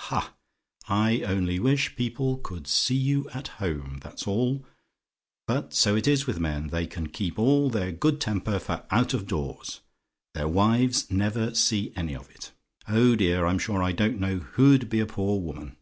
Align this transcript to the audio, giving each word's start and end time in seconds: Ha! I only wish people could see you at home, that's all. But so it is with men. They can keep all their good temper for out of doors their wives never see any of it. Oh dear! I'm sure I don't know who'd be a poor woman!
Ha! 0.00 0.34
I 0.88 1.20
only 1.20 1.60
wish 1.60 1.94
people 1.94 2.38
could 2.38 2.66
see 2.66 2.96
you 2.96 3.28
at 3.32 3.46
home, 3.46 3.98
that's 4.02 4.26
all. 4.26 4.66
But 5.46 5.72
so 5.72 5.94
it 5.94 6.08
is 6.08 6.26
with 6.26 6.40
men. 6.40 6.66
They 6.70 6.84
can 6.88 7.06
keep 7.10 7.38
all 7.38 7.70
their 7.70 7.92
good 7.92 8.20
temper 8.20 8.58
for 8.58 8.84
out 8.90 9.14
of 9.14 9.28
doors 9.28 9.82
their 10.34 10.48
wives 10.48 11.12
never 11.12 11.54
see 11.54 11.92
any 11.94 12.16
of 12.16 12.28
it. 12.30 12.50
Oh 12.88 13.14
dear! 13.14 13.46
I'm 13.46 13.60
sure 13.60 13.84
I 13.84 13.92
don't 13.92 14.18
know 14.18 14.38
who'd 14.38 14.90
be 14.90 14.98
a 14.98 15.06
poor 15.06 15.38
woman! 15.40 15.76